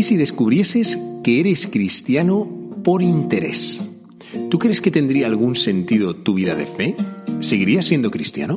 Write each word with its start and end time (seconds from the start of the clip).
¿Y 0.00 0.02
si 0.02 0.16
descubrieses 0.16 0.98
que 1.22 1.40
eres 1.40 1.66
cristiano 1.66 2.48
por 2.82 3.02
interés? 3.02 3.78
¿Tú 4.50 4.58
crees 4.58 4.80
que 4.80 4.90
tendría 4.90 5.26
algún 5.26 5.54
sentido 5.54 6.16
tu 6.16 6.32
vida 6.32 6.54
de 6.54 6.64
fe? 6.64 6.94
¿Seguirías 7.40 7.84
siendo 7.84 8.10
cristiano? 8.10 8.56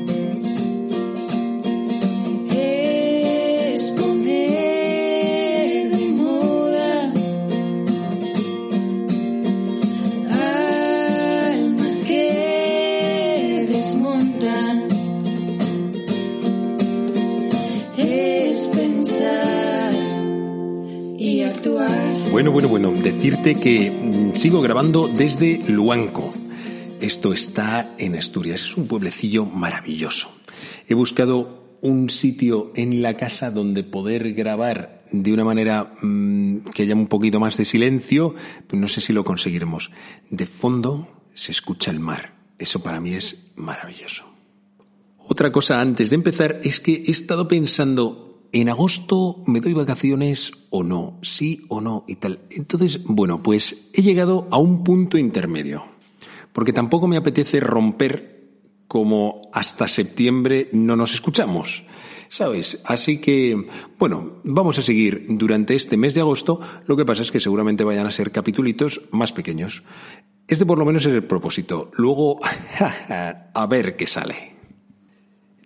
Decirte 23.31 23.61
que 23.61 23.91
mm, 23.91 24.35
sigo 24.35 24.61
grabando 24.61 25.07
desde 25.07 25.61
Luanco. 25.69 26.33
Esto 26.99 27.31
está 27.31 27.95
en 27.97 28.15
Asturias, 28.15 28.61
es 28.61 28.75
un 28.75 28.87
pueblecillo 28.87 29.45
maravilloso. 29.45 30.27
He 30.85 30.93
buscado 30.93 31.77
un 31.81 32.09
sitio 32.09 32.73
en 32.75 33.01
la 33.01 33.15
casa 33.15 33.49
donde 33.49 33.85
poder 33.85 34.33
grabar 34.33 35.03
de 35.13 35.31
una 35.31 35.45
manera 35.45 35.93
mm, 36.01 36.71
que 36.75 36.83
haya 36.83 36.93
un 36.93 37.07
poquito 37.07 37.39
más 37.39 37.55
de 37.55 37.63
silencio, 37.63 38.35
no 38.73 38.89
sé 38.89 38.99
si 38.99 39.13
lo 39.13 39.23
conseguiremos. 39.23 39.91
De 40.29 40.45
fondo 40.45 41.07
se 41.33 41.53
escucha 41.53 41.89
el 41.89 42.01
mar. 42.01 42.33
Eso 42.59 42.83
para 42.83 42.99
mí 42.99 43.13
es 43.13 43.53
maravilloso. 43.55 44.25
Otra 45.19 45.53
cosa 45.53 45.79
antes 45.79 46.09
de 46.09 46.17
empezar 46.17 46.59
es 46.63 46.81
que 46.81 47.03
he 47.07 47.11
estado 47.11 47.47
pensando, 47.47 48.30
¿en 48.51 48.69
agosto 48.69 49.43
me 49.45 49.59
doy 49.59 49.73
vacaciones 49.73 50.51
o 50.69 50.83
no? 50.83 51.19
¿Sí 51.21 51.65
o 51.69 51.81
no? 51.81 52.03
Y 52.07 52.15
tal. 52.15 52.39
Entonces, 52.49 53.03
bueno, 53.05 53.41
pues 53.41 53.89
he 53.93 54.01
llegado 54.01 54.47
a 54.51 54.57
un 54.57 54.83
punto 54.83 55.17
intermedio. 55.17 55.85
Porque 56.53 56.73
tampoco 56.73 57.07
me 57.07 57.17
apetece 57.17 57.59
romper 57.59 58.41
como 58.87 59.43
hasta 59.53 59.87
septiembre 59.87 60.69
no 60.73 60.95
nos 60.95 61.13
escuchamos. 61.13 61.85
¿Sabes? 62.27 62.81
Así 62.85 63.19
que, 63.19 63.67
bueno, 63.99 64.41
vamos 64.43 64.79
a 64.79 64.81
seguir 64.81 65.25
durante 65.29 65.75
este 65.75 65.97
mes 65.97 66.13
de 66.13 66.21
agosto. 66.21 66.59
Lo 66.87 66.95
que 66.95 67.05
pasa 67.05 67.23
es 67.23 67.31
que 67.31 67.39
seguramente 67.39 67.83
vayan 67.83 68.05
a 68.05 68.11
ser 68.11 68.31
capitulitos 68.31 69.01
más 69.11 69.33
pequeños. 69.33 69.83
Este 70.47 70.65
por 70.65 70.77
lo 70.77 70.85
menos 70.85 71.05
es 71.05 71.13
el 71.13 71.23
propósito. 71.23 71.91
Luego, 71.95 72.39
a 73.53 73.65
ver 73.67 73.95
qué 73.95 74.07
sale. 74.07 74.50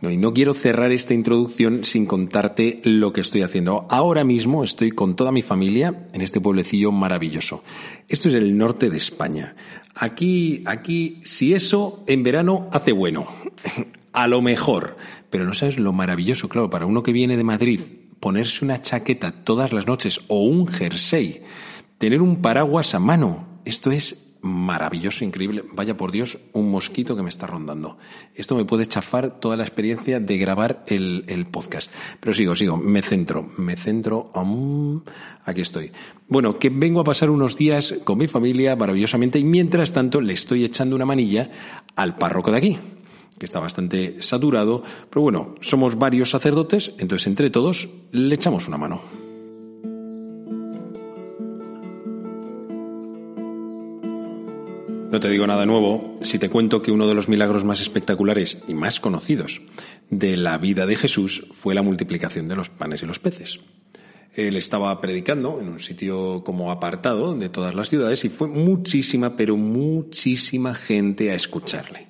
No, 0.06 0.12
y 0.12 0.18
no 0.18 0.36
quiero 0.36 0.54
cerrar 0.54 0.92
esta 0.92 1.16
introducción 1.16 1.84
sin 1.84 2.06
contarte 2.06 2.80
lo 2.84 3.12
que 3.12 3.22
estoy 3.22 3.42
haciendo. 3.42 3.88
Ahora 3.90 4.24
mismo 4.24 4.64
estoy 4.64 4.92
con 4.92 5.16
toda 5.16 5.32
mi 5.32 5.42
familia 5.42 6.10
en 6.14 6.22
este 6.22 6.40
pueblecillo 6.40 6.92
maravilloso. 6.92 7.64
Esto 8.08 8.28
es 8.28 8.36
el 8.36 8.56
norte 8.56 8.92
de 8.92 8.98
España. 8.98 9.56
Aquí, 9.96 10.62
aquí, 10.68 11.22
si 11.24 11.56
eso 11.56 12.04
en 12.06 12.22
verano 12.22 12.70
hace 12.72 12.92
bueno. 12.92 13.26
A 14.14 14.28
lo 14.28 14.44
mejor. 14.44 14.96
Pero 15.32 15.44
no 15.44 15.56
sabes 15.56 15.80
lo 15.80 15.92
maravilloso, 15.92 16.50
claro, 16.50 16.70
para 16.70 16.86
uno 16.86 17.02
que 17.02 17.12
viene 17.12 17.36
de 17.36 17.44
Madrid, 17.44 17.82
ponerse 18.20 18.64
una 18.64 18.84
chaqueta 18.84 19.32
todas 19.32 19.74
las 19.74 19.88
noches 19.88 20.22
o 20.28 20.44
un 20.44 20.68
jersey, 20.68 21.42
tener 21.98 22.22
un 22.22 22.44
paraguas 22.44 22.94
a 22.94 23.00
mano. 23.00 23.48
Esto 23.66 23.90
es 23.90 24.25
maravilloso, 24.46 25.26
increíble. 25.26 25.64
Vaya 25.74 25.98
por 25.98 26.12
Dios, 26.12 26.38
un 26.54 26.72
mosquito 26.72 27.16
que 27.16 27.24
me 27.24 27.30
está 27.30 27.48
rondando. 27.48 27.98
Esto 28.34 28.56
me 28.56 28.66
puede 28.66 28.86
chafar 28.86 29.40
toda 29.40 29.58
la 29.58 29.64
experiencia 29.64 30.20
de 30.20 30.38
grabar 30.38 30.84
el, 30.88 31.26
el 31.28 31.48
podcast. 31.48 31.92
Pero 32.20 32.34
sigo, 32.34 32.56
sigo, 32.56 32.78
me 32.78 33.02
centro, 33.02 33.50
me 33.58 33.76
centro. 33.76 34.32
um, 34.36 35.02
aquí 35.44 35.62
estoy. 35.62 35.92
Bueno, 36.28 36.58
que 36.58 36.70
vengo 36.70 37.02
a 37.02 37.04
pasar 37.04 37.30
unos 37.30 37.58
días 37.58 37.96
con 38.04 38.18
mi 38.18 38.28
familia 38.28 38.76
maravillosamente 38.76 39.40
y 39.40 39.44
mientras 39.44 39.92
tanto 39.92 40.22
le 40.22 40.34
estoy 40.34 40.64
echando 40.64 40.96
una 40.96 41.06
manilla 41.06 41.50
al 41.96 42.18
párroco 42.18 42.52
de 42.52 42.58
aquí 42.58 42.80
que 43.38 43.46
está 43.46 43.60
bastante 43.60 44.22
saturado, 44.22 44.82
pero 45.10 45.24
bueno, 45.24 45.56
somos 45.60 45.98
varios 45.98 46.30
sacerdotes, 46.30 46.94
entonces 47.00 47.28
entre 47.28 47.50
todos 47.50 47.90
le 48.12 48.34
echamos 48.34 48.68
una 48.70 48.78
mano. 48.78 49.25
No 55.16 55.22
te 55.22 55.30
digo 55.30 55.48
nada 55.48 55.66
nuevo 55.66 56.20
si 56.24 56.40
te 56.40 56.50
cuento 56.50 56.82
que 56.82 56.92
uno 56.92 57.08
de 57.08 57.14
los 57.14 57.30
milagros 57.30 57.64
más 57.64 57.80
espectaculares 57.80 58.62
y 58.68 58.74
más 58.74 59.00
conocidos 59.00 59.62
de 60.10 60.36
la 60.36 60.58
vida 60.58 60.86
de 60.86 60.98
Jesús 60.98 61.48
fue 61.54 61.74
la 61.74 61.82
multiplicación 61.82 62.50
de 62.50 62.56
los 62.58 62.70
panes 62.70 63.02
y 63.02 63.06
los 63.06 63.20
peces. 63.20 63.62
Él 64.34 64.58
estaba 64.58 65.00
predicando 65.00 65.62
en 65.62 65.70
un 65.70 65.80
sitio 65.80 66.44
como 66.44 66.70
apartado 66.70 67.34
de 67.34 67.48
todas 67.48 67.74
las 67.76 67.88
ciudades 67.88 68.26
y 68.26 68.30
fue 68.30 68.50
muchísima, 68.50 69.38
pero 69.38 69.56
muchísima 69.56 70.76
gente 70.76 71.32
a 71.32 71.36
escucharle. 71.36 72.08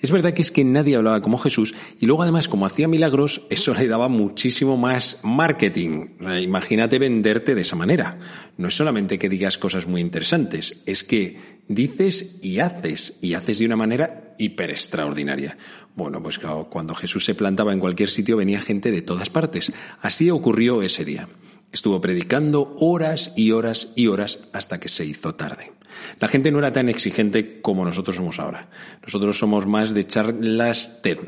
Es 0.00 0.12
verdad 0.12 0.32
que 0.32 0.42
es 0.42 0.50
que 0.50 0.64
nadie 0.64 0.96
hablaba 0.96 1.20
como 1.20 1.38
Jesús 1.38 1.74
y 1.98 2.06
luego 2.06 2.22
además 2.22 2.48
como 2.48 2.66
hacía 2.66 2.86
milagros, 2.86 3.42
eso 3.50 3.74
le 3.74 3.88
daba 3.88 4.08
muchísimo 4.08 4.76
más 4.76 5.18
marketing. 5.22 6.16
Imagínate 6.40 6.98
venderte 6.98 7.54
de 7.54 7.62
esa 7.62 7.76
manera. 7.76 8.18
No 8.56 8.68
es 8.68 8.76
solamente 8.76 9.18
que 9.18 9.28
digas 9.28 9.58
cosas 9.58 9.86
muy 9.86 10.00
interesantes, 10.00 10.80
es 10.86 11.02
que 11.02 11.38
dices 11.66 12.38
y 12.42 12.60
haces 12.60 13.18
y 13.20 13.34
haces 13.34 13.58
de 13.58 13.66
una 13.66 13.76
manera 13.76 14.34
hiper 14.38 14.70
extraordinaria. 14.70 15.56
Bueno, 15.96 16.22
pues 16.22 16.38
claro, 16.38 16.68
cuando 16.70 16.94
Jesús 16.94 17.24
se 17.24 17.34
plantaba 17.34 17.72
en 17.72 17.80
cualquier 17.80 18.08
sitio 18.08 18.36
venía 18.36 18.60
gente 18.60 18.90
de 18.90 19.02
todas 19.02 19.30
partes. 19.30 19.72
Así 20.00 20.30
ocurrió 20.30 20.82
ese 20.82 21.04
día. 21.04 21.28
Estuvo 21.70 22.00
predicando 22.00 22.74
horas 22.78 23.32
y 23.36 23.50
horas 23.50 23.88
y 23.94 24.06
horas 24.06 24.40
hasta 24.52 24.80
que 24.80 24.88
se 24.88 25.04
hizo 25.04 25.34
tarde. 25.34 25.72
La 26.18 26.28
gente 26.28 26.50
no 26.50 26.58
era 26.58 26.72
tan 26.72 26.88
exigente 26.88 27.60
como 27.60 27.84
nosotros 27.84 28.16
somos 28.16 28.38
ahora. 28.38 28.70
Nosotros 29.02 29.38
somos 29.38 29.66
más 29.66 29.92
de 29.92 30.06
charlas 30.06 31.00
TED. 31.02 31.18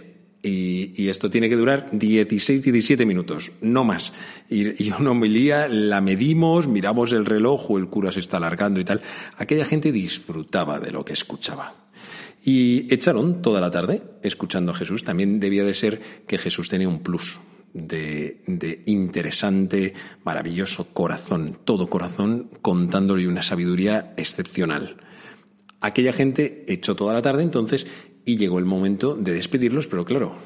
Y, 0.42 0.94
y 1.02 1.10
esto 1.10 1.28
tiene 1.28 1.50
que 1.50 1.56
durar 1.56 1.90
16, 1.92 2.62
17 2.62 3.04
minutos, 3.04 3.52
no 3.60 3.84
más. 3.84 4.14
Y, 4.48 4.82
y 4.82 4.90
una 4.90 5.10
homilía 5.10 5.68
la 5.68 6.00
medimos, 6.00 6.66
miramos 6.66 7.12
el 7.12 7.26
reloj 7.26 7.70
el 7.76 7.88
cura 7.88 8.10
se 8.10 8.20
está 8.20 8.38
alargando 8.38 8.80
y 8.80 8.84
tal. 8.84 9.02
Aquella 9.36 9.66
gente 9.66 9.92
disfrutaba 9.92 10.80
de 10.80 10.92
lo 10.92 11.04
que 11.04 11.12
escuchaba. 11.12 11.74
Y 12.42 12.92
echaron 12.92 13.42
toda 13.42 13.60
la 13.60 13.70
tarde 13.70 14.02
escuchando 14.22 14.72
a 14.72 14.74
Jesús. 14.74 15.04
También 15.04 15.38
debía 15.38 15.64
de 15.64 15.74
ser 15.74 16.00
que 16.26 16.38
Jesús 16.38 16.70
tenía 16.70 16.88
un 16.88 17.02
plus 17.02 17.38
de, 17.72 18.42
de 18.46 18.82
interesante, 18.86 19.94
maravilloso 20.24 20.92
corazón, 20.92 21.58
todo 21.64 21.88
corazón, 21.88 22.50
contándole 22.62 23.28
una 23.28 23.42
sabiduría 23.42 24.14
excepcional. 24.16 24.96
Aquella 25.80 26.12
gente 26.12 26.64
echó 26.68 26.94
toda 26.94 27.14
la 27.14 27.22
tarde 27.22 27.42
entonces 27.42 27.86
y 28.24 28.36
llegó 28.36 28.58
el 28.58 28.66
momento 28.66 29.14
de 29.14 29.32
despedirlos, 29.32 29.88
pero 29.88 30.04
claro, 30.04 30.36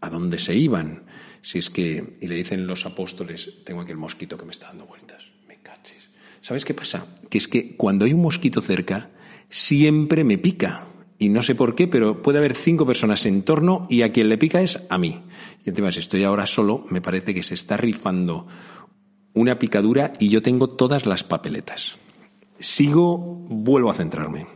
¿a 0.00 0.10
dónde 0.10 0.38
se 0.38 0.54
iban? 0.54 1.04
Si 1.40 1.58
es 1.58 1.70
que, 1.70 2.18
y 2.20 2.28
le 2.28 2.36
dicen 2.36 2.66
los 2.66 2.86
apóstoles, 2.86 3.64
tengo 3.64 3.80
aquí 3.80 3.92
el 3.92 3.98
mosquito 3.98 4.36
que 4.36 4.44
me 4.44 4.52
está 4.52 4.68
dando 4.68 4.86
vueltas, 4.86 5.24
me 5.48 5.56
cachis. 5.56 6.08
¿Sabes 6.40 6.64
qué 6.64 6.74
pasa? 6.74 7.06
Que 7.30 7.38
es 7.38 7.48
que 7.48 7.76
cuando 7.76 8.04
hay 8.04 8.12
un 8.12 8.22
mosquito 8.22 8.60
cerca, 8.60 9.10
siempre 9.48 10.24
me 10.24 10.38
pica. 10.38 10.86
Y 11.22 11.28
no 11.28 11.40
sé 11.40 11.54
por 11.54 11.76
qué, 11.76 11.86
pero 11.86 12.20
puede 12.20 12.38
haber 12.38 12.56
cinco 12.56 12.84
personas 12.84 13.24
en 13.26 13.44
torno 13.44 13.86
y 13.88 14.02
a 14.02 14.10
quien 14.10 14.28
le 14.28 14.38
pica 14.38 14.60
es 14.60 14.84
a 14.90 14.98
mí. 14.98 15.22
Y 15.64 15.68
encima, 15.68 15.92
si 15.92 16.00
estoy 16.00 16.24
ahora 16.24 16.46
solo, 16.46 16.84
me 16.90 17.00
parece 17.00 17.32
que 17.32 17.44
se 17.44 17.54
está 17.54 17.76
rifando 17.76 18.48
una 19.32 19.56
picadura 19.56 20.14
y 20.18 20.30
yo 20.30 20.42
tengo 20.42 20.70
todas 20.70 21.06
las 21.06 21.22
papeletas. 21.22 21.96
Sigo, 22.58 23.18
vuelvo 23.18 23.92
a 23.92 23.94
centrarme. 23.94 24.48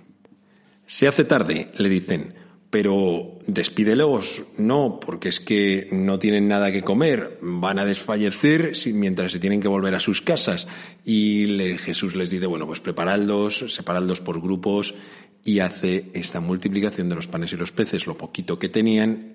Se 0.87 1.07
hace 1.07 1.23
tarde, 1.23 1.71
le 1.77 1.89
dicen, 1.89 2.35
pero 2.69 3.39
despídelos, 3.47 4.43
no, 4.59 4.99
porque 4.99 5.29
es 5.29 5.39
que 5.39 5.87
no 5.93 6.19
tienen 6.19 6.49
nada 6.49 6.73
que 6.73 6.83
comer, 6.83 7.39
van 7.43 7.79
a 7.79 7.85
desfallecer 7.85 8.73
mientras 8.93 9.31
se 9.31 9.39
tienen 9.39 9.61
que 9.61 9.69
volver 9.69 9.95
a 9.95 10.01
sus 10.01 10.21
casas. 10.21 10.67
Y 11.05 11.47
Jesús 11.79 12.17
les 12.17 12.31
dice, 12.31 12.47
bueno, 12.47 12.67
pues 12.67 12.81
preparadlos, 12.81 13.73
separadlos 13.73 14.21
por 14.21 14.43
grupos 14.43 14.97
y 15.47 15.61
hace 15.61 16.11
esta 16.13 16.41
multiplicación 16.41 17.09
de 17.09 17.15
los 17.15 17.29
panes 17.29 17.53
y 17.53 17.57
los 17.57 17.71
peces, 17.71 18.07
lo 18.07 18.19
poquito 18.19 18.59
que 18.59 18.69
tenían, 18.69 19.35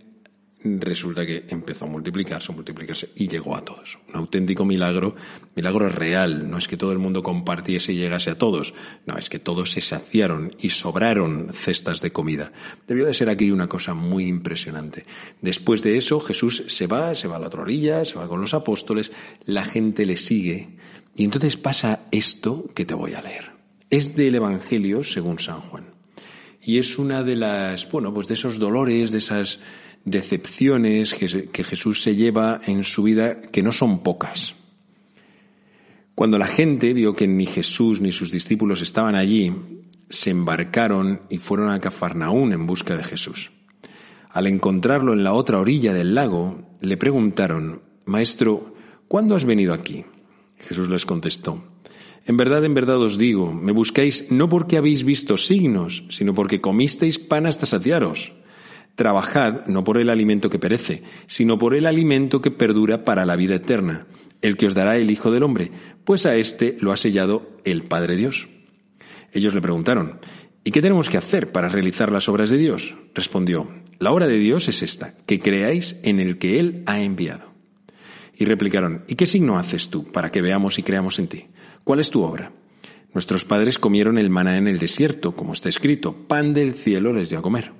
resulta 0.63 1.25
que 1.25 1.45
empezó 1.47 1.85
a 1.85 1.87
multiplicarse, 1.87 2.51
a 2.51 2.55
multiplicarse 2.55 3.09
y 3.15 3.29
llegó 3.29 3.55
a 3.55 3.63
todos. 3.63 3.97
Un 4.09 4.17
auténtico 4.17 4.65
milagro, 4.65 5.15
milagro 5.55 5.87
real. 5.87 6.51
No 6.51 6.57
es 6.57 6.67
que 6.67 6.75
todo 6.75 6.91
el 6.91 6.99
mundo 6.99 7.23
compartiese 7.23 7.93
y 7.93 7.95
llegase 7.95 8.29
a 8.29 8.37
todos. 8.37 8.73
No, 9.05 9.17
es 9.17 9.29
que 9.29 9.39
todos 9.39 9.71
se 9.71 9.79
saciaron 9.79 10.53
y 10.59 10.69
sobraron 10.69 11.53
cestas 11.53 12.01
de 12.01 12.11
comida. 12.11 12.51
Debió 12.87 13.05
de 13.05 13.13
ser 13.13 13.29
aquí 13.29 13.49
una 13.49 13.69
cosa 13.69 13.93
muy 13.93 14.25
impresionante. 14.25 15.05
Después 15.41 15.81
de 15.81 15.95
eso, 15.95 16.19
Jesús 16.19 16.65
se 16.67 16.87
va, 16.87 17.15
se 17.15 17.29
va 17.29 17.37
a 17.37 17.39
la 17.39 17.47
otra 17.47 17.61
orilla, 17.61 18.03
se 18.03 18.19
va 18.19 18.27
con 18.27 18.41
los 18.41 18.53
apóstoles, 18.53 19.13
la 19.45 19.63
gente 19.63 20.05
le 20.05 20.17
sigue 20.17 20.75
y 21.15 21.23
entonces 21.23 21.55
pasa 21.55 22.07
esto 22.11 22.65
que 22.75 22.83
te 22.83 22.93
voy 22.93 23.13
a 23.13 23.21
leer. 23.21 23.51
Es 23.89 24.13
del 24.15 24.35
Evangelio 24.35 25.05
según 25.05 25.39
San 25.39 25.61
Juan. 25.61 26.00
Y 26.61 26.77
es 26.77 26.99
una 26.99 27.23
de 27.23 27.35
las, 27.35 27.89
bueno, 27.89 28.13
pues 28.13 28.27
de 28.27 28.35
esos 28.35 28.59
dolores, 28.59 29.11
de 29.11 29.17
esas 29.17 29.59
decepciones 30.05 31.13
que 31.13 31.63
Jesús 31.63 32.01
se 32.01 32.15
lleva 32.15 32.61
en 32.65 32.83
su 32.83 33.03
vida, 33.03 33.41
que 33.41 33.63
no 33.63 33.71
son 33.71 34.03
pocas. 34.03 34.55
Cuando 36.15 36.37
la 36.37 36.47
gente 36.47 36.93
vio 36.93 37.15
que 37.15 37.27
ni 37.27 37.45
Jesús 37.45 37.99
ni 37.99 38.11
sus 38.11 38.31
discípulos 38.31 38.81
estaban 38.81 39.15
allí, 39.15 39.51
se 40.09 40.29
embarcaron 40.29 41.21
y 41.29 41.37
fueron 41.37 41.71
a 41.71 41.79
Cafarnaún 41.79 42.53
en 42.53 42.67
busca 42.67 42.95
de 42.95 43.03
Jesús. 43.03 43.51
Al 44.29 44.47
encontrarlo 44.47 45.13
en 45.13 45.23
la 45.23 45.33
otra 45.33 45.59
orilla 45.59 45.93
del 45.93 46.13
lago, 46.13 46.77
le 46.79 46.97
preguntaron, 46.97 47.81
Maestro, 48.05 48.75
¿cuándo 49.07 49.35
has 49.35 49.45
venido 49.45 49.73
aquí? 49.73 50.05
Jesús 50.57 50.89
les 50.89 51.05
contestó, 51.05 51.63
en 52.25 52.37
verdad, 52.37 52.63
en 52.63 52.73
verdad 52.73 53.01
os 53.01 53.17
digo, 53.17 53.51
me 53.51 53.71
buscáis 53.71 54.31
no 54.31 54.47
porque 54.47 54.77
habéis 54.77 55.03
visto 55.03 55.37
signos, 55.37 56.03
sino 56.09 56.33
porque 56.33 56.61
comisteis 56.61 57.17
pan 57.17 57.47
hasta 57.47 57.65
saciaros. 57.65 58.33
Trabajad 58.95 59.65
no 59.67 59.83
por 59.83 59.97
el 59.97 60.09
alimento 60.09 60.49
que 60.49 60.59
perece, 60.59 61.01
sino 61.25 61.57
por 61.57 61.73
el 61.73 61.87
alimento 61.87 62.41
que 62.41 62.51
perdura 62.51 63.03
para 63.03 63.25
la 63.25 63.35
vida 63.35 63.55
eterna, 63.55 64.05
el 64.41 64.57
que 64.57 64.67
os 64.67 64.75
dará 64.75 64.97
el 64.97 65.09
Hijo 65.09 65.31
del 65.31 65.43
Hombre, 65.43 65.71
pues 66.03 66.25
a 66.25 66.35
éste 66.35 66.77
lo 66.79 66.91
ha 66.91 66.97
sellado 66.97 67.57
el 67.63 67.83
Padre 67.83 68.15
Dios. 68.15 68.47
Ellos 69.31 69.55
le 69.55 69.61
preguntaron, 69.61 70.19
¿y 70.63 70.71
qué 70.71 70.81
tenemos 70.81 71.09
que 71.09 71.17
hacer 71.17 71.51
para 71.51 71.69
realizar 71.69 72.11
las 72.11 72.29
obras 72.29 72.51
de 72.51 72.57
Dios? 72.57 72.95
Respondió, 73.15 73.69
la 73.97 74.11
obra 74.11 74.27
de 74.27 74.37
Dios 74.37 74.67
es 74.67 74.83
esta, 74.83 75.15
que 75.25 75.39
creáis 75.39 75.99
en 76.03 76.19
el 76.19 76.37
que 76.37 76.59
Él 76.59 76.83
ha 76.85 76.99
enviado. 76.99 77.51
Y 78.37 78.45
replicaron, 78.45 79.03
¿y 79.07 79.15
qué 79.15 79.25
signo 79.25 79.57
haces 79.57 79.89
tú 79.89 80.11
para 80.11 80.31
que 80.31 80.41
veamos 80.41 80.77
y 80.79 80.83
creamos 80.83 81.17
en 81.19 81.27
ti? 81.27 81.45
¿Cuál 81.83 81.99
es 81.99 82.11
tu 82.11 82.21
obra? 82.21 82.51
Nuestros 83.13 83.43
padres 83.43 83.79
comieron 83.79 84.17
el 84.17 84.29
maná 84.29 84.57
en 84.57 84.67
el 84.67 84.77
desierto, 84.77 85.33
como 85.33 85.53
está 85.53 85.67
escrito, 85.67 86.13
pan 86.13 86.53
del 86.53 86.73
cielo 86.73 87.11
les 87.11 87.29
dio 87.29 87.39
a 87.39 87.41
comer. 87.41 87.71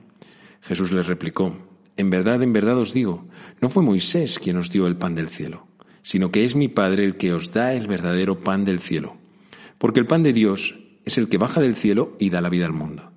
Jesús 0.62 0.92
les 0.92 1.06
replicó, 1.06 1.56
En 1.96 2.10
verdad, 2.10 2.42
en 2.42 2.52
verdad 2.52 2.78
os 2.80 2.94
digo, 2.94 3.28
no 3.62 3.70
fue 3.70 3.84
Moisés 3.84 4.40
quien 4.40 4.58
os 4.58 4.72
dio 4.72 4.88
el 4.88 4.98
pan 4.98 5.14
del 5.14 5.30
cielo, 5.30 5.68
sino 6.02 6.32
que 6.32 6.44
es 6.44 6.56
mi 6.56 6.68
Padre 6.68 7.06
el 7.06 7.16
que 7.16 7.32
os 7.32 7.54
da 7.54 7.74
el 7.74 7.88
verdadero 7.88 8.40
pan 8.40 8.66
del 8.66 8.80
cielo. 8.80 9.18
Porque 9.78 10.00
el 10.00 10.08
pan 10.08 10.24
de 10.24 10.34
Dios 10.34 10.80
es 11.06 11.18
el 11.18 11.30
que 11.30 11.38
baja 11.38 11.62
del 11.62 11.76
cielo 11.76 12.16
y 12.20 12.30
da 12.30 12.42
la 12.42 12.50
vida 12.50 12.66
al 12.66 12.74
mundo. 12.74 13.12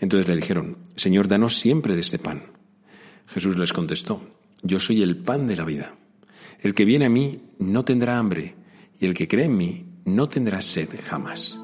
Entonces 0.00 0.26
le 0.28 0.36
dijeron, 0.36 0.78
Señor, 0.96 1.28
danos 1.28 1.56
siempre 1.58 1.94
de 1.94 2.00
este 2.00 2.18
pan. 2.18 2.44
Jesús 3.26 3.56
les 3.56 3.72
contestó, 3.72 4.22
Yo 4.62 4.80
soy 4.80 5.02
el 5.02 5.18
pan 5.18 5.46
de 5.46 5.56
la 5.56 5.64
vida. 5.64 5.94
El 6.60 6.74
que 6.74 6.84
viene 6.84 7.06
a 7.06 7.10
mí 7.10 7.42
no 7.58 7.84
tendrá 7.84 8.18
hambre, 8.18 8.54
y 8.98 9.06
el 9.06 9.14
que 9.14 9.28
cree 9.28 9.46
en 9.46 9.56
mí 9.56 9.93
no 10.04 10.28
tendrás 10.28 10.64
sed 10.64 10.88
jamás. 11.04 11.58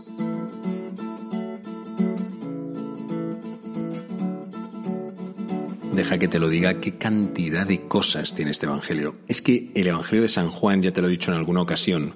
Deja 5.93 6.19
que 6.19 6.29
te 6.29 6.39
lo 6.39 6.49
diga 6.49 6.81
qué 6.81 6.93
cantidad 6.93 7.67
de 7.67 7.81
cosas 7.81 8.33
tiene 8.35 8.53
este 8.53 8.67
Evangelio. 8.67 9.17
Es 9.27 9.43
que 9.43 9.73
el 9.75 9.87
Evangelio 9.89 10.23
de 10.23 10.29
San 10.29 10.49
Juan, 10.49 10.83
ya 10.83 10.93
te 10.93 11.01
lo 11.03 11.09
he 11.09 11.11
dicho 11.11 11.31
en 11.33 11.37
alguna 11.37 11.63
ocasión, 11.63 12.15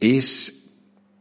es 0.00 0.70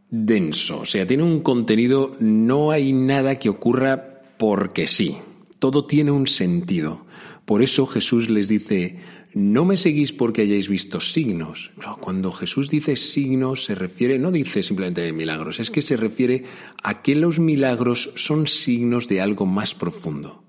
denso, 0.10 0.81
o 0.81 0.86
sea, 0.86 1.07
tiene 1.07 1.24
un 1.24 1.42
contenido, 1.42 2.16
no 2.19 2.72
hay 2.72 2.94
nada 2.94 3.39
que 3.39 3.50
ocurra 3.50 4.22
porque 4.38 4.88
sí, 4.88 5.18
todo 5.60 5.86
tiene 5.86 6.12
un 6.12 6.28
sentido. 6.28 7.06
Por 7.45 7.63
eso 7.63 7.86
Jesús 7.86 8.30
les 8.30 8.48
dice, 8.48 8.98
no 9.33 9.66
me 9.66 9.78
seguís 9.78 10.12
porque 10.12 10.42
hayáis 10.42 10.68
visto 10.68 11.00
signos. 11.00 11.72
cuando 12.00 12.31
Jesús 12.31 12.69
dice 12.69 12.95
signos 12.95 13.66
se 13.66 13.75
refiere, 13.75 14.19
no 14.19 14.31
dice 14.31 14.63
simplemente 14.63 15.12
milagros, 15.13 15.60
es 15.60 15.72
que 15.72 15.81
se 15.81 15.98
refiere 15.98 16.44
a 16.83 17.01
que 17.01 17.16
los 17.16 17.39
milagros 17.39 18.12
son 18.16 18.48
signos 18.48 19.07
de 19.07 19.22
algo 19.22 19.45
más 19.45 19.74
profundo. 19.74 20.44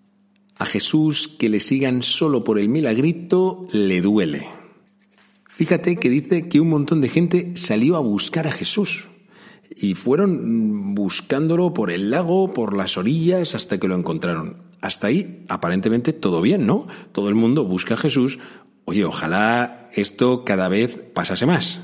A 0.58 0.67
Jesús 0.67 1.29
que 1.29 1.49
le 1.49 1.61
sigan 1.61 2.02
solo 2.02 2.44
por 2.44 2.58
el 2.58 2.69
milagrito 2.69 3.67
le 3.73 4.00
duele. 4.00 4.46
Fíjate 5.49 5.96
que 5.96 6.08
dice 6.08 6.49
que 6.49 6.61
un 6.61 6.69
montón 6.69 7.00
de 7.00 7.08
gente 7.08 7.52
salió 7.56 7.96
a 7.96 8.00
buscar 8.00 8.46
a 8.46 8.52
Jesús 8.52 9.08
y 9.76 9.94
fueron 9.94 10.94
buscándolo 10.94 11.73
por 11.73 11.90
el 11.90 12.11
lago, 12.11 12.52
por 12.52 12.76
las 12.76 12.96
orillas, 12.96 13.55
hasta 13.55 13.79
que 13.79 13.88
lo 13.88 13.96
encontraron. 13.96 14.73
Hasta 14.81 15.06
ahí, 15.06 15.44
aparentemente, 15.49 16.12
todo 16.12 16.40
bien, 16.40 16.67
¿no? 16.67 16.87
Todo 17.12 17.29
el 17.29 17.34
mundo 17.34 17.64
busca 17.64 17.94
a 17.94 17.96
Jesús 17.99 18.38
Oye, 18.84 19.05
ojalá 19.05 19.88
esto 19.94 20.44
cada 20.44 20.69
vez 20.69 20.99
pasase 21.14 21.46
más, 21.46 21.81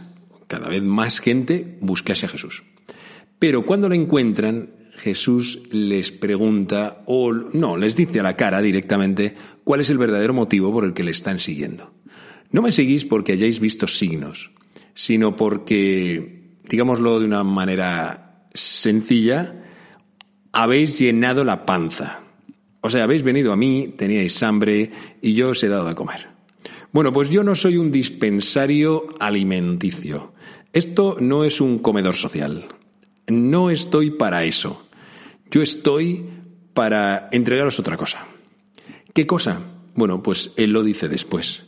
cada 0.47 0.69
vez 0.69 0.83
más 0.83 1.21
gente 1.21 1.79
buscase 1.81 2.27
a 2.27 2.29
Jesús. 2.29 2.63
Pero 3.39 3.65
cuando 3.65 3.89
lo 3.89 3.95
encuentran, 3.95 4.71
Jesús 4.97 5.63
les 5.71 6.11
pregunta, 6.11 7.03
o 7.07 7.33
no, 7.33 7.77
les 7.77 7.95
dice 7.95 8.21
a 8.21 8.25
la 8.25 8.37
cara 8.37 8.61
directamente 8.61 9.35
cuál 9.63 9.81
es 9.81 9.91
el 9.91 9.99
verdadero 9.99 10.35
motivo 10.35 10.73
por 10.73 10.85
el 10.85 10.93
que 10.93 11.05
le 11.05 11.13
están 11.13 11.39
siguiendo. 11.39 11.93
No 12.51 12.63
me 12.63 12.73
seguís 12.73 13.05
porque 13.05 13.33
hayáis 13.33 13.61
visto 13.61 13.87
signos, 13.87 14.51
sino 14.95 15.37
porque, 15.37 16.57
digámoslo 16.69 17.21
de 17.21 17.27
una 17.27 17.45
manera 17.45 18.49
sencilla, 18.55 19.63
habéis 20.53 20.99
llenado 20.99 21.45
la 21.45 21.65
panza. 21.65 22.21
O 22.81 22.89
sea, 22.89 23.05
habéis 23.05 23.23
venido 23.23 23.53
a 23.53 23.57
mí, 23.57 23.95
teníais 23.97 24.43
hambre 24.43 24.91
y 25.21 25.35
yo 25.35 25.51
os 25.51 25.63
he 25.63 25.69
dado 25.69 25.89
a 25.89 25.95
comer. 25.95 26.38
Bueno, 26.93 27.13
pues 27.13 27.29
yo 27.29 27.43
no 27.45 27.55
soy 27.55 27.77
un 27.77 27.91
dispensario 27.91 29.07
alimenticio. 29.21 30.33
Esto 30.73 31.17
no 31.21 31.45
es 31.45 31.61
un 31.61 31.79
comedor 31.81 32.15
social. 32.15 32.67
No 33.27 33.71
estoy 33.71 34.13
para 34.13 34.45
eso. 34.45 34.89
Yo 35.51 35.63
estoy 35.63 36.25
para 36.73 37.29
entregaros 37.31 37.79
otra 37.79 37.97
cosa. 37.97 38.27
¿Qué 39.13 39.27
cosa? 39.27 39.61
Bueno, 39.95 40.23
pues 40.23 40.53
él 40.57 40.71
lo 40.71 40.83
dice 40.83 41.09
después. 41.09 41.67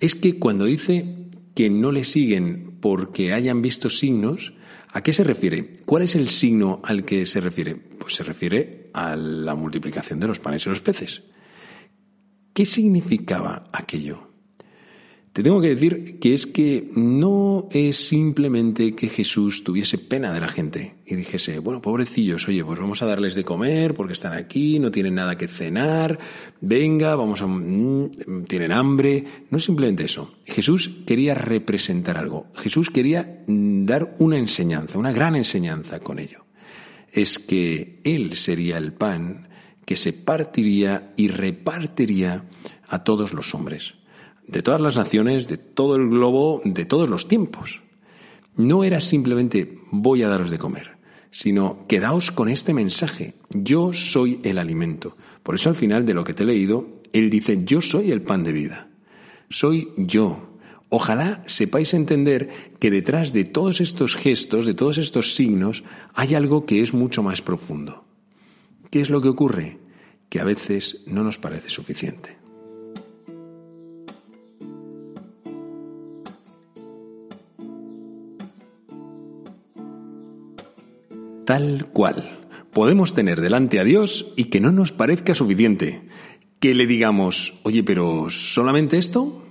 Es 0.00 0.14
que 0.14 0.38
cuando 0.38 0.64
dice 0.64 1.28
que 1.54 1.68
no 1.68 1.92
le 1.92 2.04
siguen 2.04 2.78
porque 2.80 3.32
hayan 3.32 3.60
visto 3.60 3.90
signos, 3.90 4.54
¿a 4.92 5.02
qué 5.02 5.12
se 5.12 5.24
refiere? 5.24 5.80
¿Cuál 5.84 6.04
es 6.04 6.14
el 6.14 6.28
signo 6.28 6.80
al 6.82 7.04
que 7.04 7.26
se 7.26 7.40
refiere? 7.40 7.74
Pues 7.74 8.14
se 8.14 8.22
refiere 8.22 8.90
a 8.94 9.16
la 9.16 9.54
multiplicación 9.54 10.18
de 10.18 10.28
los 10.28 10.40
panes 10.40 10.64
y 10.64 10.70
los 10.70 10.80
peces. 10.80 11.22
¿Qué 12.54 12.64
significaba 12.64 13.64
aquello? 13.72 14.31
Te 15.32 15.42
tengo 15.42 15.62
que 15.62 15.68
decir 15.68 16.18
que 16.20 16.34
es 16.34 16.46
que 16.46 16.90
no 16.94 17.66
es 17.70 17.96
simplemente 18.08 18.94
que 18.94 19.08
Jesús 19.08 19.64
tuviese 19.64 19.96
pena 19.96 20.30
de 20.30 20.40
la 20.40 20.48
gente 20.48 20.96
y 21.06 21.14
dijese, 21.14 21.58
bueno, 21.58 21.80
pobrecillos, 21.80 22.46
oye, 22.48 22.62
pues 22.62 22.78
vamos 22.78 23.00
a 23.00 23.06
darles 23.06 23.34
de 23.34 23.42
comer 23.42 23.94
porque 23.94 24.12
están 24.12 24.34
aquí, 24.34 24.78
no 24.78 24.90
tienen 24.90 25.14
nada 25.14 25.38
que 25.38 25.48
cenar, 25.48 26.18
venga, 26.60 27.16
vamos 27.16 27.40
a... 27.40 27.46
Mm, 27.46 28.44
tienen 28.46 28.72
hambre. 28.72 29.24
No 29.48 29.56
es 29.56 29.64
simplemente 29.64 30.04
eso. 30.04 30.34
Jesús 30.44 30.90
quería 31.06 31.32
representar 31.32 32.18
algo. 32.18 32.48
Jesús 32.54 32.90
quería 32.90 33.42
mm, 33.46 33.86
dar 33.86 34.14
una 34.18 34.36
enseñanza, 34.36 34.98
una 34.98 35.12
gran 35.12 35.34
enseñanza 35.34 36.00
con 36.00 36.18
ello. 36.18 36.44
Es 37.10 37.38
que 37.38 38.00
Él 38.04 38.36
sería 38.36 38.76
el 38.76 38.92
pan 38.92 39.48
que 39.86 39.96
se 39.96 40.12
partiría 40.12 41.14
y 41.16 41.28
repartiría 41.28 42.44
a 42.86 43.02
todos 43.02 43.32
los 43.32 43.54
hombres 43.54 43.94
de 44.46 44.62
todas 44.62 44.80
las 44.80 44.96
naciones, 44.96 45.48
de 45.48 45.56
todo 45.56 45.96
el 45.96 46.08
globo, 46.08 46.60
de 46.64 46.84
todos 46.84 47.08
los 47.08 47.28
tiempos. 47.28 47.82
No 48.56 48.84
era 48.84 49.00
simplemente 49.00 49.78
voy 49.90 50.22
a 50.22 50.28
daros 50.28 50.50
de 50.50 50.58
comer, 50.58 50.96
sino 51.30 51.86
quedaos 51.88 52.30
con 52.30 52.48
este 52.48 52.74
mensaje. 52.74 53.34
Yo 53.50 53.92
soy 53.92 54.40
el 54.42 54.58
alimento. 54.58 55.16
Por 55.42 55.54
eso 55.54 55.70
al 55.70 55.76
final 55.76 56.04
de 56.04 56.14
lo 56.14 56.24
que 56.24 56.34
te 56.34 56.42
he 56.42 56.46
leído, 56.46 57.00
él 57.12 57.30
dice, 57.30 57.60
yo 57.64 57.80
soy 57.80 58.10
el 58.10 58.22
pan 58.22 58.44
de 58.44 58.52
vida. 58.52 58.88
Soy 59.48 59.88
yo. 59.96 60.52
Ojalá 60.90 61.42
sepáis 61.46 61.94
entender 61.94 62.50
que 62.78 62.90
detrás 62.90 63.32
de 63.32 63.44
todos 63.44 63.80
estos 63.80 64.14
gestos, 64.14 64.66
de 64.66 64.74
todos 64.74 64.98
estos 64.98 65.34
signos, 65.34 65.84
hay 66.12 66.34
algo 66.34 66.66
que 66.66 66.82
es 66.82 66.92
mucho 66.92 67.22
más 67.22 67.40
profundo. 67.40 68.04
¿Qué 68.90 69.00
es 69.00 69.08
lo 69.08 69.22
que 69.22 69.28
ocurre? 69.28 69.78
Que 70.28 70.40
a 70.40 70.44
veces 70.44 71.00
no 71.06 71.24
nos 71.24 71.38
parece 71.38 71.70
suficiente. 71.70 72.41
Tal 81.44 81.86
cual. 81.86 82.38
Podemos 82.72 83.14
tener 83.14 83.40
delante 83.40 83.80
a 83.80 83.84
Dios 83.84 84.32
y 84.36 84.44
que 84.44 84.60
no 84.60 84.72
nos 84.72 84.92
parezca 84.92 85.34
suficiente. 85.34 86.02
Que 86.60 86.74
le 86.74 86.86
digamos, 86.86 87.54
oye, 87.64 87.82
pero 87.82 88.30
¿solamente 88.30 88.96
esto? 88.96 89.44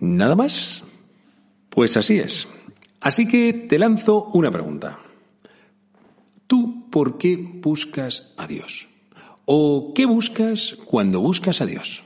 ¿Nada 0.00 0.34
más? 0.34 0.82
Pues 1.70 1.96
así 1.96 2.18
es. 2.18 2.48
Así 3.00 3.28
que 3.28 3.52
te 3.52 3.78
lanzo 3.78 4.24
una 4.32 4.50
pregunta. 4.50 4.98
¿Tú 6.46 6.90
por 6.90 7.18
qué 7.18 7.36
buscas 7.36 8.32
a 8.36 8.46
Dios? 8.46 8.88
¿O 9.44 9.92
qué 9.94 10.06
buscas 10.06 10.76
cuando 10.84 11.20
buscas 11.20 11.60
a 11.60 11.66
Dios? 11.66 12.02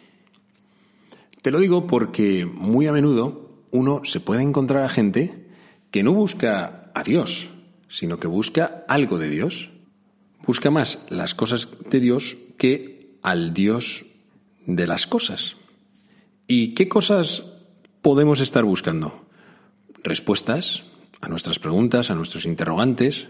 Te 1.43 1.51
lo 1.51 1.61
digo 1.61 1.87
porque 1.87 2.45
muy 2.47 2.87
a 2.87 2.93
menudo 2.93 3.49
uno 3.71 4.03
se 4.05 4.21
puede 4.21 4.43
encontrar 4.43 4.85
a 4.85 4.89
gente 4.89 5.47
que 5.91 6.03
no 6.03 6.13
busca 6.13 6.91
a 6.95 7.03
Dios, 7.03 7.49
sino 7.89 8.19
que 8.19 8.27
busca 8.27 8.85
algo 8.89 9.19
de 9.19 9.31
Dios. 9.31 9.71
Busca 10.47 10.71
más 10.71 11.07
las 11.11 11.35
cosas 11.35 11.69
de 11.91 12.01
Dios 12.01 12.37
que 12.57 13.19
al 13.23 13.55
Dios 13.55 14.05
de 14.67 14.87
las 14.87 15.07
cosas. 15.07 15.57
¿Y 16.47 16.75
qué 16.75 16.89
cosas 16.89 17.45
podemos 18.03 18.41
estar 18.41 18.65
buscando? 18.65 19.27
Respuestas 20.03 20.85
a 21.21 21.29
nuestras 21.29 21.59
preguntas, 21.59 22.11
a 22.11 22.15
nuestros 22.15 22.47
interrogantes, 22.47 23.29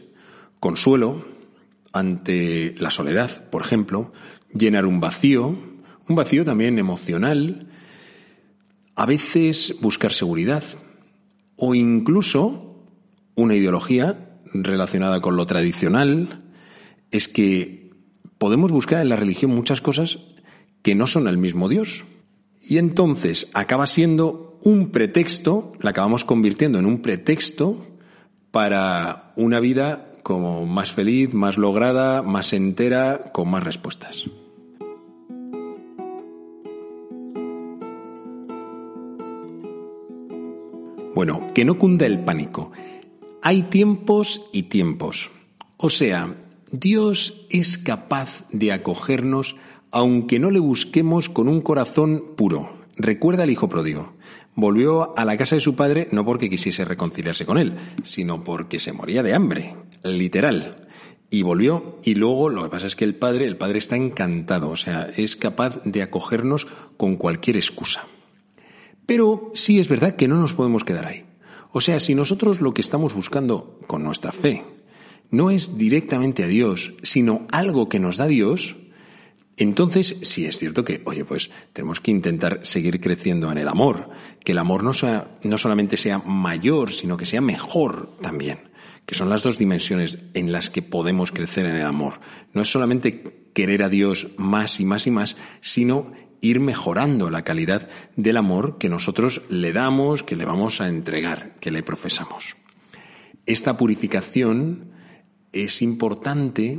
consuelo 0.60 1.26
ante 1.92 2.74
la 2.78 2.90
soledad, 2.90 3.48
por 3.50 3.62
ejemplo, 3.62 4.12
llenar 4.52 4.86
un 4.86 5.00
vacío, 5.00 5.56
un 6.08 6.16
vacío 6.16 6.44
también 6.44 6.78
emocional, 6.78 7.68
a 8.94 9.06
veces 9.06 9.76
buscar 9.80 10.12
seguridad 10.12 10.64
o 11.56 11.74
incluso 11.74 12.84
una 13.34 13.54
ideología 13.54 14.27
relacionada 14.52 15.20
con 15.20 15.36
lo 15.36 15.46
tradicional 15.46 16.44
es 17.10 17.28
que 17.28 17.90
podemos 18.38 18.72
buscar 18.72 19.00
en 19.00 19.08
la 19.08 19.16
religión 19.16 19.50
muchas 19.50 19.80
cosas 19.80 20.18
que 20.82 20.94
no 20.94 21.06
son 21.06 21.28
el 21.28 21.38
mismo 21.38 21.68
Dios. 21.68 22.04
Y 22.66 22.78
entonces 22.78 23.50
acaba 23.54 23.86
siendo 23.86 24.58
un 24.62 24.90
pretexto, 24.90 25.72
la 25.80 25.90
acabamos 25.90 26.24
convirtiendo 26.24 26.78
en 26.78 26.86
un 26.86 27.00
pretexto 27.00 27.86
para 28.50 29.32
una 29.36 29.60
vida 29.60 30.12
como 30.22 30.66
más 30.66 30.92
feliz, 30.92 31.32
más 31.32 31.56
lograda, 31.56 32.22
más 32.22 32.52
entera, 32.52 33.30
con 33.32 33.50
más 33.50 33.64
respuestas. 33.64 34.28
Bueno, 41.14 41.40
que 41.54 41.64
no 41.64 41.78
cunda 41.78 42.06
el 42.06 42.20
pánico. 42.20 42.70
Hay 43.48 43.62
tiempos 43.62 44.44
y 44.52 44.64
tiempos. 44.64 45.30
O 45.78 45.88
sea, 45.88 46.36
Dios 46.70 47.46
es 47.48 47.78
capaz 47.78 48.44
de 48.52 48.72
acogernos 48.72 49.56
aunque 49.90 50.38
no 50.38 50.50
le 50.50 50.58
busquemos 50.58 51.30
con 51.30 51.48
un 51.48 51.62
corazón 51.62 52.34
puro. 52.36 52.76
Recuerda 52.98 53.44
al 53.44 53.50
hijo 53.50 53.66
pródigo. 53.66 54.12
Volvió 54.54 55.16
a 55.16 55.24
la 55.24 55.38
casa 55.38 55.54
de 55.54 55.62
su 55.62 55.74
padre 55.74 56.08
no 56.12 56.26
porque 56.26 56.50
quisiese 56.50 56.84
reconciliarse 56.84 57.46
con 57.46 57.56
él, 57.56 57.72
sino 58.04 58.44
porque 58.44 58.78
se 58.78 58.92
moría 58.92 59.22
de 59.22 59.34
hambre, 59.34 59.76
literal. 60.02 60.86
Y 61.30 61.40
volvió 61.40 62.00
y 62.04 62.16
luego 62.16 62.50
lo 62.50 62.64
que 62.64 62.68
pasa 62.68 62.86
es 62.86 62.96
que 62.96 63.06
el 63.06 63.14
padre, 63.14 63.46
el 63.46 63.56
padre 63.56 63.78
está 63.78 63.96
encantado, 63.96 64.68
o 64.68 64.76
sea, 64.76 65.08
es 65.16 65.36
capaz 65.36 65.80
de 65.86 66.02
acogernos 66.02 66.66
con 66.98 67.16
cualquier 67.16 67.56
excusa. 67.56 68.04
Pero 69.06 69.52
sí 69.54 69.80
es 69.80 69.88
verdad 69.88 70.16
que 70.16 70.28
no 70.28 70.38
nos 70.38 70.52
podemos 70.52 70.84
quedar 70.84 71.06
ahí. 71.06 71.27
O 71.72 71.80
sea, 71.80 72.00
si 72.00 72.14
nosotros 72.14 72.60
lo 72.60 72.72
que 72.72 72.80
estamos 72.80 73.14
buscando 73.14 73.80
con 73.86 74.02
nuestra 74.02 74.32
fe 74.32 74.64
no 75.30 75.50
es 75.50 75.76
directamente 75.76 76.44
a 76.44 76.46
Dios, 76.46 76.94
sino 77.02 77.46
algo 77.50 77.88
que 77.88 78.00
nos 78.00 78.16
da 78.16 78.26
Dios, 78.26 78.76
entonces 79.58 80.16
sí 80.22 80.46
es 80.46 80.56
cierto 80.56 80.84
que, 80.84 81.02
oye, 81.04 81.24
pues 81.24 81.50
tenemos 81.72 82.00
que 82.00 82.12
intentar 82.12 82.60
seguir 82.62 83.00
creciendo 83.00 83.50
en 83.50 83.58
el 83.58 83.68
amor, 83.68 84.08
que 84.44 84.52
el 84.52 84.58
amor 84.58 84.84
no, 84.84 84.92
sea, 84.92 85.36
no 85.42 85.58
solamente 85.58 85.96
sea 85.96 86.18
mayor, 86.18 86.92
sino 86.92 87.16
que 87.16 87.26
sea 87.26 87.40
mejor 87.40 88.16
también, 88.22 88.70
que 89.04 89.16
son 89.16 89.28
las 89.28 89.42
dos 89.42 89.58
dimensiones 89.58 90.20
en 90.34 90.52
las 90.52 90.70
que 90.70 90.80
podemos 90.80 91.32
crecer 91.32 91.66
en 91.66 91.74
el 91.74 91.86
amor. 91.86 92.20
No 92.54 92.62
es 92.62 92.70
solamente 92.70 93.50
querer 93.52 93.82
a 93.82 93.88
Dios 93.88 94.28
más 94.36 94.78
y 94.78 94.84
más 94.84 95.08
y 95.08 95.10
más, 95.10 95.36
sino 95.60 96.12
ir 96.40 96.60
mejorando 96.60 97.30
la 97.30 97.42
calidad 97.42 97.88
del 98.16 98.36
amor 98.36 98.78
que 98.78 98.88
nosotros 98.88 99.42
le 99.48 99.72
damos, 99.72 100.22
que 100.22 100.36
le 100.36 100.44
vamos 100.44 100.80
a 100.80 100.88
entregar, 100.88 101.56
que 101.60 101.70
le 101.70 101.82
profesamos. 101.82 102.56
Esta 103.46 103.76
purificación 103.76 104.92
es 105.52 105.82
importante 105.82 106.78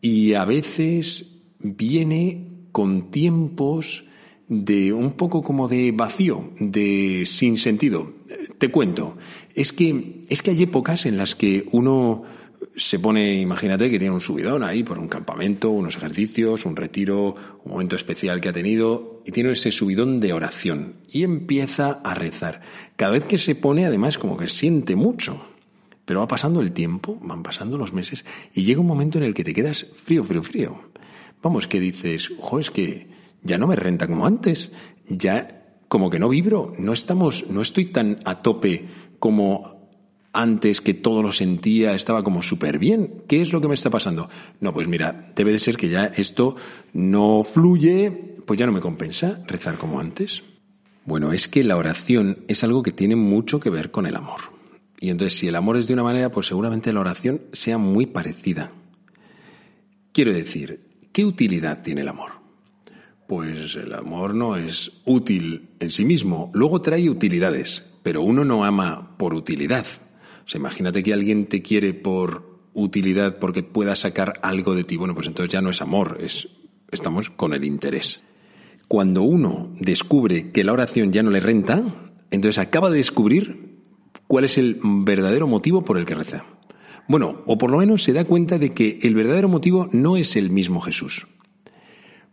y 0.00 0.34
a 0.34 0.44
veces 0.44 1.38
viene 1.60 2.46
con 2.72 3.10
tiempos 3.10 4.04
de 4.48 4.92
un 4.92 5.12
poco 5.12 5.42
como 5.42 5.68
de 5.68 5.92
vacío, 5.92 6.50
de 6.58 7.24
sin 7.26 7.58
sentido. 7.58 8.12
Te 8.58 8.70
cuento, 8.70 9.16
es 9.54 9.72
que 9.72 10.24
es 10.28 10.42
que 10.42 10.50
hay 10.50 10.62
épocas 10.62 11.06
en 11.06 11.16
las 11.16 11.34
que 11.34 11.66
uno 11.72 12.22
se 12.76 12.98
pone, 12.98 13.40
imagínate 13.40 13.90
que 13.90 13.98
tiene 13.98 14.14
un 14.14 14.20
subidón 14.20 14.62
ahí 14.62 14.82
por 14.82 14.98
un 14.98 15.08
campamento, 15.08 15.70
unos 15.70 15.96
ejercicios, 15.96 16.64
un 16.64 16.76
retiro, 16.76 17.34
un 17.64 17.72
momento 17.72 17.96
especial 17.96 18.40
que 18.40 18.48
ha 18.48 18.52
tenido, 18.52 19.22
y 19.24 19.32
tiene 19.32 19.52
ese 19.52 19.70
subidón 19.70 20.20
de 20.20 20.32
oración 20.32 20.94
y 21.10 21.24
empieza 21.24 22.00
a 22.04 22.14
rezar. 22.14 22.60
Cada 22.96 23.12
vez 23.12 23.24
que 23.24 23.38
se 23.38 23.54
pone, 23.54 23.86
además, 23.86 24.18
como 24.18 24.36
que 24.36 24.46
siente 24.46 24.96
mucho. 24.96 25.44
Pero 26.04 26.20
va 26.20 26.28
pasando 26.28 26.60
el 26.60 26.72
tiempo, 26.72 27.18
van 27.20 27.42
pasando 27.42 27.76
los 27.76 27.92
meses, 27.92 28.24
y 28.54 28.64
llega 28.64 28.80
un 28.80 28.86
momento 28.86 29.18
en 29.18 29.24
el 29.24 29.34
que 29.34 29.44
te 29.44 29.52
quedas 29.52 29.86
frío, 30.04 30.24
frío, 30.24 30.42
frío. 30.42 30.80
Vamos, 31.42 31.66
que 31.66 31.80
dices, 31.80 32.32
ojo, 32.38 32.58
es 32.58 32.70
que 32.70 33.08
ya 33.42 33.58
no 33.58 33.66
me 33.66 33.76
renta 33.76 34.06
como 34.06 34.26
antes, 34.26 34.72
ya 35.08 35.76
como 35.88 36.10
que 36.10 36.18
no 36.18 36.28
vibro, 36.28 36.74
no 36.78 36.92
estamos, 36.92 37.50
no 37.50 37.60
estoy 37.60 37.86
tan 37.86 38.20
a 38.24 38.42
tope 38.42 38.86
como 39.18 39.77
antes 40.38 40.80
que 40.80 40.94
todo 40.94 41.20
lo 41.20 41.32
sentía, 41.32 41.94
estaba 41.94 42.22
como 42.22 42.42
súper 42.42 42.78
bien. 42.78 43.24
¿Qué 43.26 43.40
es 43.40 43.52
lo 43.52 43.60
que 43.60 43.66
me 43.66 43.74
está 43.74 43.90
pasando? 43.90 44.30
No, 44.60 44.72
pues 44.72 44.86
mira, 44.86 45.32
debe 45.34 45.50
de 45.50 45.58
ser 45.58 45.76
que 45.76 45.88
ya 45.88 46.04
esto 46.04 46.54
no 46.92 47.42
fluye, 47.42 48.36
pues 48.46 48.56
ya 48.56 48.64
no 48.64 48.70
me 48.70 48.80
compensa 48.80 49.42
rezar 49.48 49.78
como 49.78 49.98
antes. 49.98 50.44
Bueno, 51.04 51.32
es 51.32 51.48
que 51.48 51.64
la 51.64 51.76
oración 51.76 52.44
es 52.46 52.62
algo 52.62 52.84
que 52.84 52.92
tiene 52.92 53.16
mucho 53.16 53.58
que 53.58 53.68
ver 53.68 53.90
con 53.90 54.06
el 54.06 54.14
amor. 54.14 54.38
Y 55.00 55.10
entonces, 55.10 55.36
si 55.36 55.48
el 55.48 55.56
amor 55.56 55.76
es 55.76 55.88
de 55.88 55.94
una 55.94 56.04
manera, 56.04 56.30
pues 56.30 56.46
seguramente 56.46 56.92
la 56.92 57.00
oración 57.00 57.40
sea 57.52 57.76
muy 57.76 58.06
parecida. 58.06 58.70
Quiero 60.12 60.32
decir, 60.32 60.82
¿qué 61.10 61.24
utilidad 61.24 61.82
tiene 61.82 62.02
el 62.02 62.08
amor? 62.08 62.30
Pues 63.26 63.74
el 63.74 63.92
amor 63.92 64.36
no 64.36 64.56
es 64.56 65.00
útil 65.04 65.70
en 65.80 65.90
sí 65.90 66.04
mismo, 66.04 66.52
luego 66.54 66.80
trae 66.80 67.10
utilidades, 67.10 67.84
pero 68.04 68.22
uno 68.22 68.44
no 68.44 68.64
ama 68.64 69.16
por 69.18 69.34
utilidad, 69.34 69.84
imagínate 70.56 71.02
que 71.02 71.12
alguien 71.12 71.46
te 71.46 71.62
quiere 71.62 71.92
por 71.94 72.58
utilidad 72.74 73.38
porque 73.38 73.62
pueda 73.62 73.94
sacar 73.96 74.34
algo 74.42 74.74
de 74.74 74.84
ti. 74.84 74.96
Bueno, 74.96 75.14
pues 75.14 75.26
entonces 75.26 75.52
ya 75.52 75.60
no 75.60 75.70
es 75.70 75.82
amor, 75.82 76.18
es, 76.20 76.48
estamos 76.90 77.30
con 77.30 77.52
el 77.52 77.64
interés. 77.64 78.22
Cuando 78.86 79.22
uno 79.22 79.70
descubre 79.78 80.50
que 80.50 80.64
la 80.64 80.72
oración 80.72 81.12
ya 81.12 81.22
no 81.22 81.30
le 81.30 81.40
renta, 81.40 81.82
entonces 82.30 82.58
acaba 82.58 82.90
de 82.90 82.96
descubrir 82.96 83.76
cuál 84.26 84.44
es 84.44 84.56
el 84.58 84.78
verdadero 84.82 85.46
motivo 85.46 85.84
por 85.84 85.98
el 85.98 86.06
que 86.06 86.14
reza. 86.14 86.44
Bueno, 87.06 87.42
o 87.46 87.58
por 87.58 87.70
lo 87.70 87.78
menos 87.78 88.02
se 88.02 88.12
da 88.12 88.24
cuenta 88.24 88.58
de 88.58 88.70
que 88.72 88.98
el 89.02 89.14
verdadero 89.14 89.48
motivo 89.48 89.88
no 89.92 90.16
es 90.16 90.36
el 90.36 90.50
mismo 90.50 90.80
Jesús. 90.80 91.26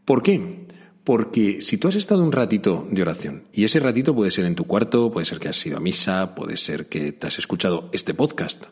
¿Por 0.03 0.22
qué? 0.22 0.65
Porque 1.05 1.62
si 1.62 1.77
tú 1.77 1.88
has 1.88 1.95
estado 1.95 2.24
un 2.24 2.31
ratito 2.31 2.88
de 2.89 3.03
oración, 3.03 3.43
y 3.53 3.63
ese 3.63 3.79
ratito 3.79 4.15
puede 4.15 4.31
ser 4.31 4.45
en 4.45 4.55
tu 4.55 4.65
cuarto, 4.65 5.12
puede 5.12 5.25
ser 5.25 5.39
que 5.39 5.50
has 5.50 5.65
ido 5.65 5.77
a 5.77 5.79
misa, 5.79 6.33
puede 6.33 6.57
ser 6.57 6.89
que 6.89 7.12
te 7.12 7.27
has 7.27 7.38
escuchado 7.38 7.89
este 7.93 8.15
podcast, 8.15 8.65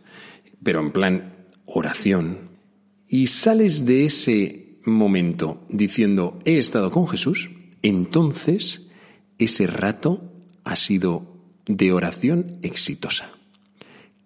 pero 0.63 0.79
en 0.79 0.91
plan 0.91 1.47
oración, 1.65 2.49
y 3.07 3.27
sales 3.27 3.85
de 3.85 4.05
ese 4.05 4.79
momento 4.83 5.63
diciendo 5.69 6.39
he 6.43 6.57
estado 6.57 6.89
con 6.89 7.07
Jesús, 7.07 7.51
entonces 7.83 8.87
ese 9.37 9.67
rato 9.67 10.33
ha 10.63 10.75
sido 10.75 11.37
de 11.67 11.91
oración 11.93 12.57
exitosa. 12.63 13.29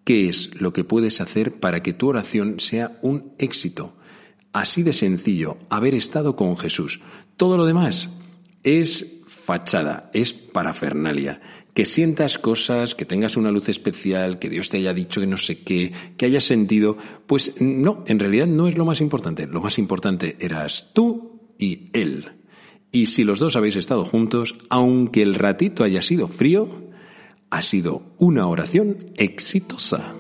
¿Qué 0.05 0.29
es 0.29 0.49
lo 0.53 0.71
que 0.71 0.85
puedes 0.85 1.19
hacer 1.19 1.59
para 1.59 1.81
que 1.81 1.91
tu 1.91 2.07
oración 2.07 2.61
sea 2.61 2.97
un 3.01 3.33
éxito? 3.37 3.96
Así 4.57 4.81
de 4.81 4.91
sencillo, 4.91 5.57
haber 5.69 5.93
estado 5.93 6.35
con 6.35 6.57
Jesús. 6.57 6.99
Todo 7.35 7.57
lo 7.57 7.65
demás 7.67 8.09
es 8.63 9.05
fachada, 9.27 10.09
es 10.15 10.33
parafernalia. 10.33 11.39
Que 11.75 11.85
sientas 11.85 12.39
cosas, 12.39 12.95
que 12.95 13.05
tengas 13.05 13.37
una 13.37 13.51
luz 13.51 13.69
especial, 13.69 14.39
que 14.39 14.49
Dios 14.49 14.69
te 14.69 14.77
haya 14.77 14.95
dicho 14.95 15.21
que 15.21 15.27
no 15.27 15.37
sé 15.37 15.59
qué, 15.59 15.93
que 16.17 16.25
hayas 16.25 16.45
sentido, 16.45 16.97
pues 17.27 17.53
no, 17.61 18.03
en 18.07 18.17
realidad 18.17 18.47
no 18.47 18.67
es 18.67 18.75
lo 18.75 18.85
más 18.85 18.99
importante. 18.99 19.45
Lo 19.45 19.61
más 19.61 19.77
importante 19.77 20.37
eras 20.39 20.89
tú 20.91 21.53
y 21.59 21.91
Él. 21.93 22.31
Y 22.91 23.05
si 23.05 23.23
los 23.23 23.37
dos 23.37 23.57
habéis 23.57 23.75
estado 23.75 24.05
juntos, 24.05 24.55
aunque 24.71 25.21
el 25.21 25.35
ratito 25.35 25.83
haya 25.83 26.01
sido 26.01 26.27
frío, 26.27 26.67
ha 27.51 27.61
sido 27.61 28.15
una 28.17 28.47
oración 28.47 28.97
exitosa. 29.17 30.15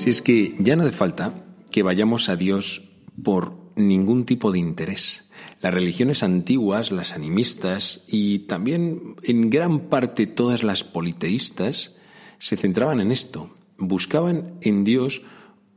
Si 0.00 0.08
es 0.08 0.22
que 0.22 0.56
ya 0.58 0.76
no 0.76 0.84
hace 0.84 0.96
falta 0.96 1.44
que 1.70 1.82
vayamos 1.82 2.30
a 2.30 2.36
Dios 2.36 2.88
por 3.22 3.52
ningún 3.76 4.24
tipo 4.24 4.50
de 4.50 4.58
interés. 4.58 5.28
Las 5.60 5.74
religiones 5.74 6.22
antiguas, 6.22 6.90
las 6.90 7.12
animistas 7.12 8.02
y 8.08 8.46
también 8.46 9.16
en 9.22 9.50
gran 9.50 9.90
parte 9.90 10.26
todas 10.26 10.62
las 10.62 10.84
politeístas 10.84 11.94
se 12.38 12.56
centraban 12.56 13.02
en 13.02 13.12
esto, 13.12 13.54
buscaban 13.76 14.54
en 14.62 14.84
Dios 14.84 15.20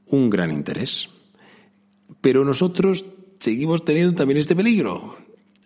un 0.08 0.30
gran 0.30 0.51
interés. 0.51 1.10
Pero 2.22 2.46
nosotros 2.46 3.03
seguimos 3.39 3.84
teniendo 3.84 4.15
también 4.15 4.38
este 4.38 4.56
peligro. 4.56 5.18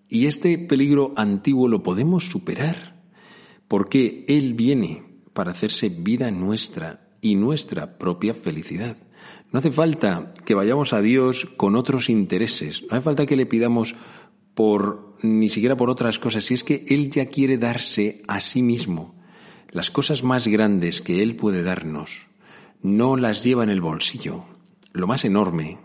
Y 0.09 0.25
este 0.25 0.57
peligro 0.57 1.13
antiguo 1.15 1.67
lo 1.67 1.83
podemos 1.83 2.25
superar, 2.25 3.03
porque 3.67 4.25
Él 4.27 4.55
viene 4.55 5.03
para 5.33 5.51
hacerse 5.51 5.89
vida 5.89 6.31
nuestra 6.31 7.06
y 7.27 7.35
nuestra 7.35 7.97
propia 7.97 8.33
felicidad. 8.33 8.95
No 9.51 9.59
hace 9.59 9.71
falta 9.71 10.33
que 10.45 10.55
vayamos 10.55 10.93
a 10.93 11.01
Dios 11.01 11.45
con 11.57 11.75
otros 11.75 12.09
intereses, 12.09 12.83
no 12.83 12.95
hace 12.95 13.03
falta 13.03 13.25
que 13.25 13.35
le 13.35 13.45
pidamos 13.45 13.95
por 14.53 15.17
ni 15.21 15.49
siquiera 15.49 15.75
por 15.75 15.89
otras 15.89 16.19
cosas, 16.19 16.45
si 16.45 16.53
es 16.53 16.63
que 16.63 16.85
Él 16.87 17.09
ya 17.11 17.25
quiere 17.25 17.57
darse 17.57 18.21
a 18.27 18.39
sí 18.39 18.61
mismo. 18.61 19.15
Las 19.71 19.91
cosas 19.91 20.23
más 20.23 20.47
grandes 20.47 21.01
que 21.01 21.21
Él 21.21 21.35
puede 21.35 21.63
darnos 21.63 22.27
no 22.81 23.17
las 23.17 23.43
lleva 23.43 23.63
en 23.63 23.71
el 23.71 23.81
bolsillo. 23.81 24.45
Lo 24.93 25.05
más 25.05 25.25
enorme 25.25 25.79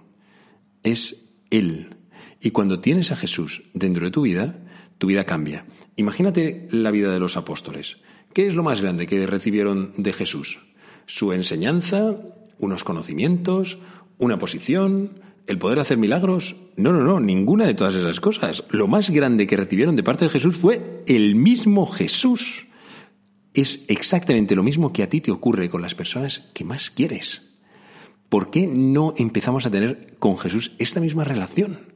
es 0.85 1.29
Él. 1.51 1.97
Y 2.41 2.53
cuando 2.53 2.79
tienes 2.79 3.11
a 3.11 3.17
Jesús 3.17 3.65
dentro 3.75 4.05
de 4.05 4.13
tu 4.13 4.23
vida, 4.23 4.65
tu 4.99 5.09
vida 5.09 5.25
cambia. 5.25 5.67
Imagínate 5.97 6.69
la 6.71 6.93
vida 6.93 7.13
de 7.13 7.19
los 7.19 7.37
apóstoles. 7.37 7.99
¿Qué 8.33 8.47
es 8.47 8.55
lo 8.55 8.63
más 8.63 8.81
grande 8.81 9.09
que 9.09 9.27
recibieron 9.27 9.93
de 9.97 10.13
Jesús? 10.13 10.61
Su 11.06 11.32
enseñanza, 11.32 12.16
unos 12.59 12.85
conocimientos, 12.85 13.78
una 14.18 14.38
posición, 14.38 15.21
el 15.47 15.59
poder 15.59 15.80
hacer 15.80 15.99
milagros. 15.99 16.56
No, 16.76 16.92
no, 16.92 17.00
no, 17.00 17.21
ninguna 17.21 17.66
de 17.66 17.75
todas 17.75 17.94
esas 17.94 18.21
cosas. 18.21 18.64
Lo 18.71 18.87
más 18.87 19.11
grande 19.11 19.47
que 19.47 19.56
recibieron 19.56 19.97
de 19.97 20.02
parte 20.02 20.25
de 20.25 20.30
Jesús 20.30 20.56
fue 20.56 21.02
el 21.06 21.35
mismo 21.35 21.87
Jesús. 21.87 22.66
Es 23.54 23.85
exactamente 23.88 24.54
lo 24.54 24.62
mismo 24.62 24.92
que 24.92 25.02
a 25.02 25.09
ti 25.09 25.21
te 25.21 25.30
ocurre 25.30 25.68
con 25.68 25.82
las 25.82 25.94
personas 25.94 26.50
que 26.54 26.64
más 26.64 26.90
quieres. 26.90 27.42
¿Por 28.28 28.50
qué 28.50 28.66
no 28.66 29.12
empezamos 29.18 29.66
a 29.66 29.71
tener 29.71 30.16
con 30.18 30.38
Jesús 30.38 30.73
esta 30.78 31.00
misma 31.00 31.25
relación? 31.25 31.92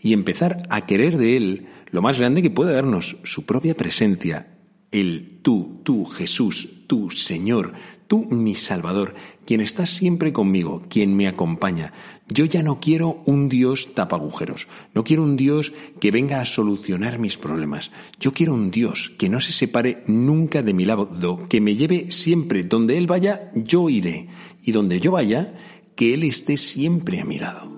Y 0.00 0.12
empezar 0.12 0.64
a 0.68 0.84
querer 0.84 1.16
de 1.16 1.36
Él 1.36 1.66
lo 1.90 2.02
más 2.02 2.18
grande 2.18 2.42
que 2.42 2.50
puede 2.50 2.74
darnos, 2.74 3.16
su 3.24 3.46
propia 3.46 3.74
presencia, 3.74 4.57
el 4.90 5.38
tú, 5.42 5.80
tú, 5.84 6.04
Jesús, 6.04 6.68
tú, 6.86 7.10
Señor, 7.10 7.74
tú, 8.06 8.24
mi 8.24 8.54
Salvador, 8.54 9.14
quien 9.44 9.60
está 9.60 9.86
siempre 9.86 10.32
conmigo, 10.32 10.82
quien 10.88 11.14
me 11.14 11.28
acompaña. 11.28 11.92
Yo 12.28 12.46
ya 12.46 12.62
no 12.62 12.80
quiero 12.80 13.22
un 13.26 13.48
Dios 13.48 13.94
tapagujeros, 13.94 14.66
no 14.94 15.04
quiero 15.04 15.22
un 15.22 15.36
Dios 15.36 15.72
que 16.00 16.10
venga 16.10 16.40
a 16.40 16.46
solucionar 16.46 17.18
mis 17.18 17.36
problemas. 17.36 17.90
Yo 18.18 18.32
quiero 18.32 18.54
un 18.54 18.70
Dios 18.70 19.12
que 19.18 19.28
no 19.28 19.40
se 19.40 19.52
separe 19.52 20.02
nunca 20.06 20.62
de 20.62 20.74
mi 20.74 20.84
lado, 20.84 21.46
que 21.48 21.60
me 21.60 21.76
lleve 21.76 22.10
siempre 22.10 22.64
donde 22.64 22.98
Él 22.98 23.06
vaya, 23.06 23.50
yo 23.54 23.90
iré, 23.90 24.28
y 24.62 24.72
donde 24.72 25.00
yo 25.00 25.12
vaya, 25.12 25.54
que 25.94 26.14
Él 26.14 26.24
esté 26.24 26.56
siempre 26.56 27.20
a 27.20 27.24
mi 27.24 27.38
lado. 27.38 27.77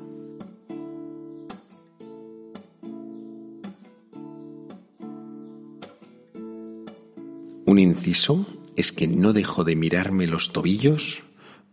Un 7.71 7.79
inciso 7.79 8.47
es 8.75 8.91
que 8.91 9.07
no 9.07 9.33
dejo 9.33 9.63
de 9.63 9.77
mirarme 9.77 10.27
los 10.27 10.53
tobillos 10.53 11.23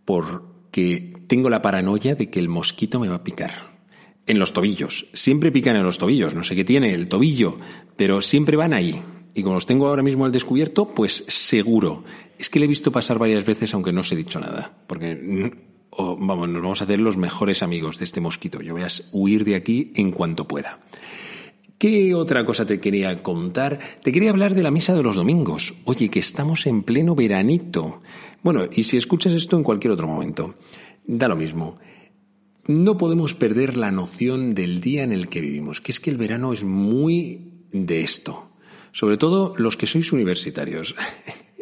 porque 0.05 1.11
tengo 1.25 1.49
la 1.49 1.63
paranoia 1.63 2.13
de 2.13 2.29
que 2.29 2.39
el 2.39 2.49
mosquito 2.49 2.99
me 2.99 3.09
va 3.09 3.15
a 3.15 3.23
picar. 3.23 3.79
En 4.27 4.37
los 4.37 4.53
tobillos. 4.53 5.07
Siempre 5.13 5.51
pican 5.51 5.75
en 5.75 5.81
los 5.81 5.97
tobillos. 5.97 6.35
No 6.35 6.43
sé 6.43 6.55
qué 6.55 6.63
tiene 6.63 6.93
el 6.93 7.07
tobillo, 7.07 7.57
pero 7.95 8.21
siempre 8.21 8.55
van 8.55 8.75
ahí. 8.75 9.01
Y 9.33 9.41
como 9.41 9.55
los 9.55 9.65
tengo 9.65 9.87
ahora 9.87 10.03
mismo 10.03 10.25
al 10.25 10.31
descubierto, 10.31 10.93
pues 10.93 11.23
seguro. 11.29 12.03
Es 12.37 12.51
que 12.51 12.59
le 12.59 12.65
he 12.65 12.69
visto 12.69 12.91
pasar 12.91 13.17
varias 13.17 13.43
veces 13.43 13.73
aunque 13.73 13.91
no 13.91 14.01
os 14.01 14.11
he 14.11 14.15
dicho 14.15 14.39
nada. 14.39 14.69
Porque, 14.85 15.15
mm, 15.15 16.19
vamos, 16.19 16.47
nos 16.47 16.61
vamos 16.61 16.81
a 16.81 16.83
hacer 16.83 16.99
los 16.99 17.17
mejores 17.17 17.63
amigos 17.63 17.97
de 17.97 18.05
este 18.05 18.21
mosquito. 18.21 18.61
Yo 18.61 18.73
voy 18.73 18.83
a 18.83 18.89
huir 19.13 19.43
de 19.45 19.55
aquí 19.55 19.93
en 19.95 20.11
cuanto 20.11 20.47
pueda. 20.47 20.79
¿Qué 21.77 22.15
otra 22.15 22.43
cosa 22.43 22.65
te 22.65 22.79
quería 22.79 23.21
contar? 23.21 23.79
Te 24.01 24.11
quería 24.11 24.31
hablar 24.31 24.55
de 24.55 24.63
la 24.63 24.71
misa 24.71 24.95
de 24.95 25.03
los 25.03 25.15
domingos. 25.15 25.75
Oye, 25.85 26.09
que 26.09 26.17
estamos 26.17 26.65
en 26.65 26.81
pleno 26.81 27.13
veranito. 27.13 28.01
Bueno, 28.41 28.63
y 28.71 28.81
si 28.81 28.97
escuchas 28.97 29.33
esto 29.33 29.57
en 29.57 29.63
cualquier 29.63 29.91
otro 29.91 30.07
momento, 30.07 30.55
da 31.05 31.27
lo 31.27 31.35
mismo. 31.35 31.77
No 32.65 32.97
podemos 32.97 33.35
perder 33.35 33.77
la 33.77 33.91
noción 33.91 34.55
del 34.55 34.81
día 34.81 35.03
en 35.03 35.11
el 35.13 35.29
que 35.29 35.39
vivimos, 35.39 35.79
que 35.79 35.91
es 35.91 35.99
que 35.99 36.09
el 36.09 36.17
verano 36.17 36.51
es 36.51 36.63
muy 36.63 37.67
de 37.71 38.01
esto. 38.01 38.49
Sobre 38.91 39.17
todo 39.17 39.53
los 39.57 39.77
que 39.77 39.85
sois 39.85 40.11
universitarios. 40.11 40.95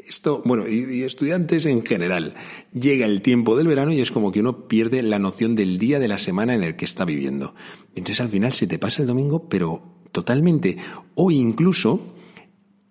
Esto, 0.08 0.44
bueno, 0.46 0.68
y, 0.68 1.02
estudiantes 1.02 1.66
en 1.66 1.84
general. 1.84 2.36
Llega 2.72 3.08
el 3.08 3.24
tiempo 3.24 3.58
del 3.58 3.68
verano 3.68 3.92
y 3.92 4.02
es 4.02 4.12
como 4.12 4.32
que 4.32 4.40
uno 4.40 4.68
pierde 4.68 5.02
la 5.02 5.18
noción 5.18 5.56
del 5.56 5.80
día 5.80 6.00
de 6.00 6.08
la 6.08 6.20
semana 6.20 6.54
en 6.54 6.62
el 6.62 6.76
que 6.76 6.86
está 6.86 7.06
viviendo. 7.06 7.56
Entonces 7.96 8.22
al 8.22 8.30
final 8.30 8.54
se 8.54 8.68
te 8.68 8.78
pasa 8.78 9.02
el 9.02 9.08
domingo, 9.08 9.50
pero 9.50 9.95
totalmente. 10.16 10.78
O 11.16 11.30
incluso 11.30 12.16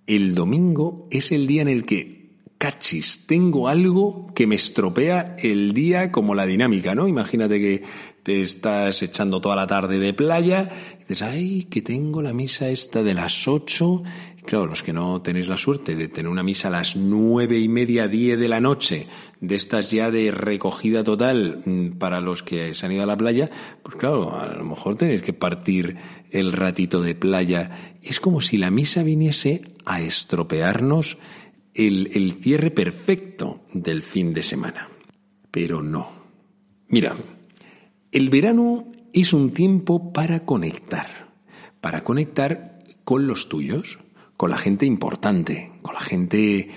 el 0.07 0.35
domingo 0.35 1.09
es 1.11 1.33
el 1.33 1.47
día 1.47 1.63
en 1.63 1.69
el 1.69 1.87
que, 1.87 2.35
cachis, 2.59 3.27
tengo 3.27 3.67
algo 3.67 4.27
que 4.35 4.47
me 4.47 4.57
estropea 4.57 5.37
el 5.39 5.73
día 5.73 6.13
como 6.13 6.35
la 6.35 6.45
dinámica, 6.45 6.95
¿no? 6.95 7.09
Imagínate 7.09 7.59
que 7.59 7.83
te 8.23 8.43
estás 8.43 9.03
echando 9.03 9.41
toda 9.41 9.57
la 9.57 9.67
tarde 9.67 9.99
de 9.99 10.13
playa 10.13 10.69
y 10.99 11.01
dices, 11.09 11.23
ay, 11.23 11.65
que 11.65 11.81
tengo 11.81 12.21
la 12.21 12.35
misa 12.35 12.69
esta 12.69 13.03
de 13.03 13.15
las 13.15 13.49
ocho 13.49 14.03
Claro, 14.45 14.67
los 14.67 14.83
que 14.83 14.93
no 14.93 15.23
tenéis 15.23 15.49
la 15.49 15.57
suerte 15.57 15.97
de 15.97 16.09
tener 16.09 16.31
una 16.31 16.43
misa 16.43 16.69
a 16.69 16.73
las 16.73 16.97
nueve 16.97 17.59
y 17.59 17.67
media, 17.67 18.09
diez 18.09 18.39
de 18.39 18.49
la 18.49 18.61
noche, 18.61 19.07
de 19.41 19.55
estas 19.55 19.91
ya 19.91 20.11
de 20.11 20.31
recogida 20.31 21.03
total 21.03 21.63
mm, 21.65 21.93
para 21.93 22.21
los 22.21 22.43
que 22.43 22.75
se 22.75 22.85
han 22.85 22.93
ido 22.93 23.05
a 23.05 23.07
la 23.07 23.17
playa, 23.17 23.49
pues 23.83 23.97
claro, 23.97 24.39
a 24.39 24.47
lo 24.55 24.65
mejor 24.65 24.97
tenéis 24.97 25.23
que 25.23 25.33
partir 25.33 25.97
el 26.31 26.53
ratito 26.53 27.01
de 27.01 27.15
playa. 27.15 27.97
Es 28.03 28.21
como 28.21 28.43
si 28.43 28.59
la 28.59 28.71
misa 28.71 29.03
viniese 29.03 29.63
a 29.87 30.03
estropearnos 30.03 31.17
el, 31.73 32.11
el 32.13 32.33
cierre 32.35 32.71
perfecto 32.71 33.63
del 33.73 34.03
fin 34.03 34.35
de 34.35 34.43
semana. 34.43 34.91
Pero 35.51 35.83
no. 35.83 36.11
Mira, 36.89 37.17
el 38.13 38.29
verano 38.29 38.93
es 39.15 39.33
un 39.33 39.53
tiempo 39.53 40.13
para 40.13 40.45
conectar, 40.45 41.33
para 41.81 42.05
conectar 42.05 42.85
con 43.05 43.27
los 43.27 43.49
tuyos, 43.49 43.99
con 44.37 44.51
la 44.51 44.59
gente 44.59 44.87
importante, 44.87 45.73
con 45.83 45.95
la 45.95 46.01
gente, 46.01 46.69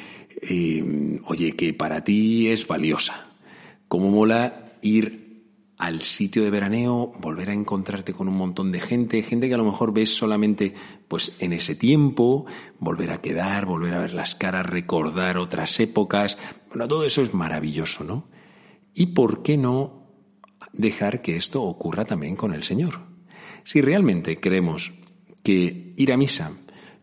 eh, 0.41 1.19
oye, 1.25 1.53
que 1.53 1.73
para 1.73 2.03
ti 2.03 2.47
es 2.47 2.67
valiosa. 2.67 3.31
Cómo 3.87 4.09
mola 4.09 4.73
ir 4.81 5.27
al 5.77 6.01
sitio 6.01 6.43
de 6.43 6.49
veraneo, 6.49 7.11
volver 7.19 7.49
a 7.49 7.53
encontrarte 7.53 8.11
con 8.11 8.27
un 8.27 8.35
montón 8.35 8.71
de 8.71 8.81
gente, 8.81 9.21
gente 9.21 9.47
que 9.47 9.53
a 9.53 9.57
lo 9.57 9.65
mejor 9.65 9.93
ves 9.93 10.15
solamente 10.15 10.73
pues 11.07 11.35
en 11.39 11.53
ese 11.53 11.75
tiempo, 11.75 12.45
volver 12.79 13.11
a 13.11 13.21
quedar, 13.21 13.65
volver 13.65 13.93
a 13.93 13.99
ver 13.99 14.13
las 14.13 14.33
caras, 14.33 14.65
recordar 14.65 15.37
otras 15.37 15.79
épocas. 15.79 16.37
Bueno, 16.69 16.87
todo 16.87 17.05
eso 17.05 17.21
es 17.21 17.33
maravilloso, 17.33 18.03
¿no? 18.03 18.27
¿Y 18.95 19.07
por 19.07 19.43
qué 19.43 19.55
no 19.57 20.07
dejar 20.73 21.21
que 21.21 21.35
esto 21.35 21.61
ocurra 21.61 22.05
también 22.05 22.35
con 22.35 22.53
el 22.53 22.63
Señor? 22.63 23.01
Si 23.63 23.79
realmente 23.79 24.39
creemos 24.39 24.93
que 25.43 25.93
ir 25.95 26.11
a 26.11 26.17
misa 26.17 26.53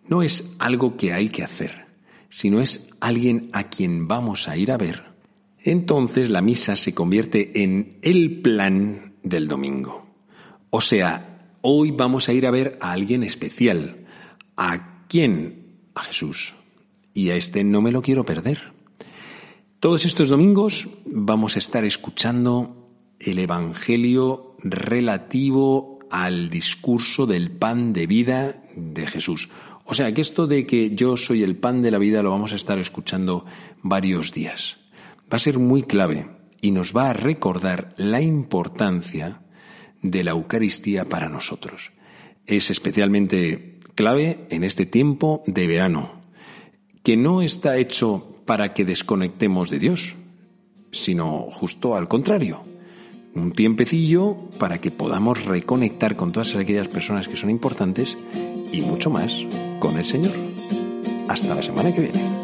no 0.08 0.22
es 0.22 0.54
algo 0.58 0.96
que 0.96 1.12
hay 1.12 1.28
que 1.28 1.44
hacer, 1.44 1.86
sino 2.28 2.60
es 2.60 2.88
alguien 3.00 3.50
a 3.52 3.64
quien 3.64 4.08
vamos 4.08 4.48
a 4.48 4.56
ir 4.56 4.70
a 4.70 4.76
ver, 4.76 5.04
entonces 5.60 6.30
la 6.30 6.42
misa 6.42 6.76
se 6.76 6.94
convierte 6.94 7.62
en 7.62 7.98
el 8.02 8.40
plan 8.42 9.14
del 9.22 9.48
domingo. 9.48 10.06
O 10.70 10.80
sea, 10.80 11.56
hoy 11.62 11.90
vamos 11.90 12.28
a 12.28 12.32
ir 12.32 12.46
a 12.46 12.50
ver 12.50 12.78
a 12.80 12.92
alguien 12.92 13.22
especial, 13.22 14.04
¿A 14.56 15.06
quién? 15.08 15.88
A 15.94 16.02
Jesús. 16.02 16.54
Y 17.12 17.30
a 17.30 17.36
este 17.36 17.64
no 17.64 17.80
me 17.80 17.92
lo 17.92 18.02
quiero 18.02 18.24
perder. 18.24 18.72
Todos 19.80 20.04
estos 20.04 20.28
domingos 20.28 20.88
vamos 21.04 21.56
a 21.56 21.58
estar 21.58 21.84
escuchando 21.84 22.90
el 23.18 23.38
Evangelio 23.38 24.56
relativo 24.60 25.98
al 26.10 26.48
discurso 26.48 27.26
del 27.26 27.50
pan 27.50 27.92
de 27.92 28.06
vida 28.06 28.62
de 28.76 29.06
Jesús. 29.06 29.48
O 29.84 29.94
sea 29.94 30.12
que 30.12 30.22
esto 30.22 30.46
de 30.46 30.66
que 30.66 30.94
yo 30.94 31.16
soy 31.16 31.42
el 31.42 31.56
pan 31.56 31.82
de 31.82 31.90
la 31.90 31.98
vida 31.98 32.22
lo 32.22 32.30
vamos 32.30 32.52
a 32.52 32.56
estar 32.56 32.78
escuchando 32.78 33.44
varios 33.82 34.32
días. 34.32 34.78
Va 35.32 35.36
a 35.36 35.38
ser 35.38 35.58
muy 35.58 35.82
clave 35.82 36.26
y 36.60 36.70
nos 36.70 36.96
va 36.96 37.10
a 37.10 37.12
recordar 37.12 37.94
la 37.98 38.22
importancia 38.22 39.42
de 40.00 40.24
la 40.24 40.30
Eucaristía 40.30 41.06
para 41.06 41.28
nosotros. 41.28 41.92
Es 42.46 42.70
especialmente 42.70 43.80
clave 43.94 44.46
en 44.50 44.64
este 44.64 44.86
tiempo 44.86 45.42
de 45.46 45.66
verano, 45.66 46.22
que 47.02 47.16
no 47.16 47.42
está 47.42 47.76
hecho 47.76 48.40
para 48.46 48.72
que 48.72 48.84
desconectemos 48.84 49.70
de 49.70 49.78
Dios, 49.78 50.16
sino 50.92 51.50
justo 51.50 51.94
al 51.94 52.08
contrario. 52.08 52.60
Un 53.34 53.52
tiempecillo 53.52 54.36
para 54.58 54.78
que 54.78 54.90
podamos 54.90 55.44
reconectar 55.44 56.16
con 56.16 56.32
todas 56.32 56.54
aquellas 56.54 56.88
personas 56.88 57.28
que 57.28 57.36
son 57.36 57.50
importantes 57.50 58.16
y 58.72 58.80
mucho 58.80 59.10
más 59.10 59.44
con 59.78 59.96
el 59.98 60.04
Señor. 60.04 60.32
Hasta 61.28 61.54
la 61.54 61.62
semana 61.62 61.94
que 61.94 62.00
viene. 62.02 62.43